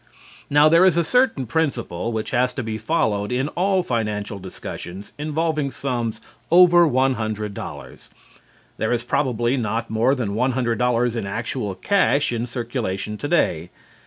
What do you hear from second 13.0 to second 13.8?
today.